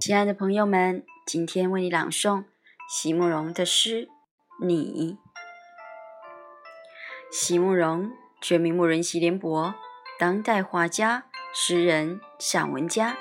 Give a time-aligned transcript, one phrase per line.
[0.00, 2.44] 亲爱的朋友们，今天为你朗诵
[2.88, 4.06] 席慕容的诗
[4.64, 5.12] 《你》。
[7.32, 9.74] 席慕容，全名慕人席联博，
[10.16, 13.16] 当代画家、诗人、散文家。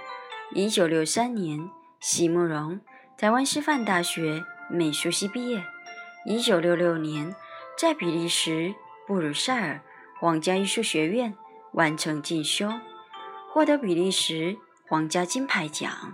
[0.54, 1.68] 一九六三年，
[2.00, 2.80] 席慕容
[3.18, 5.64] 台湾师范大学美术系毕业。
[6.25, 7.36] 一九六六年，
[7.75, 8.75] 在比利时
[9.07, 9.82] 布鲁塞尔
[10.20, 11.36] 皇家艺术学院
[11.73, 12.71] 完成进修，
[13.51, 16.14] 获得比利时皇家金牌奖。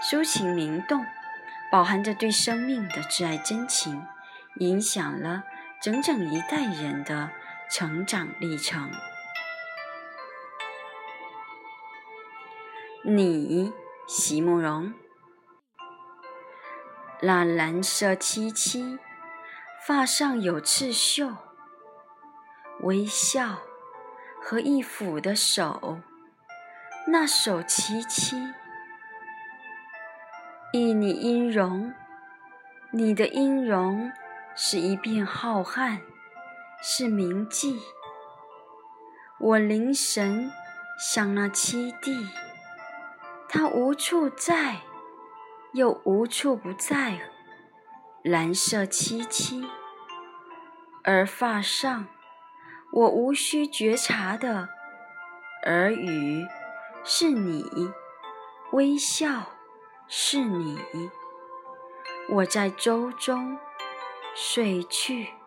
[0.00, 1.04] 抒情灵动，
[1.72, 4.06] 饱含着对生命的挚爱真情，
[4.56, 5.42] 影响了
[5.82, 7.30] 整整一代人的
[7.68, 8.92] 成长历程。
[13.04, 13.72] 你，
[14.06, 14.94] 席慕容。
[17.20, 19.00] 那蓝色凄凄，
[19.84, 21.34] 发上有刺绣，
[22.82, 23.58] 微笑
[24.40, 26.00] 和一抚的手，
[27.08, 28.54] 那手凄凄。
[30.70, 31.94] 忆你音容，
[32.90, 34.12] 你的音容
[34.54, 36.00] 是一片浩瀚，
[36.82, 37.80] 是铭记。
[39.40, 40.52] 我凝神
[40.98, 42.28] 想那七弟，
[43.48, 44.82] 他无处在，
[45.72, 47.18] 又无处不在。
[48.22, 49.66] 蓝色凄凄，
[51.02, 52.08] 而发上，
[52.92, 54.68] 我无需觉察的
[55.64, 56.46] 耳语
[57.04, 57.64] 是你
[58.72, 59.57] 微笑。
[60.10, 60.80] 是你，
[62.30, 63.58] 我在舟中
[64.34, 65.37] 睡去。